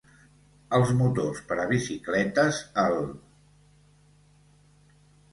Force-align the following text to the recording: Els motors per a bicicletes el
Els 0.75 0.93
motors 1.01 1.41
per 1.47 1.57
a 1.63 1.65
bicicletes 1.71 2.61
el 2.85 2.95